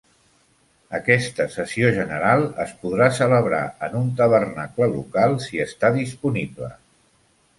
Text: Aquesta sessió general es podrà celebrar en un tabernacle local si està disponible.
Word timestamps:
Aquesta 0.99 1.45
sessió 1.55 1.89
general 1.97 2.45
es 2.63 2.71
podrà 2.85 3.09
celebrar 3.19 3.61
en 3.89 3.99
un 4.01 4.09
tabernacle 4.21 4.89
local 4.95 5.39
si 5.47 5.63
està 5.69 5.95
disponible. 6.01 6.71